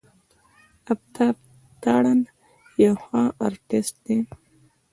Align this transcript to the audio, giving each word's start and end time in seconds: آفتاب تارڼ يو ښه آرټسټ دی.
آفتاب 0.91 1.35
تارڼ 1.83 2.05
يو 2.83 2.93
ښه 3.03 3.23
آرټسټ 3.45 3.95
دی. 4.05 4.17